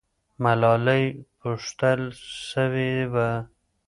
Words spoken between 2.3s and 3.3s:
سوې وه.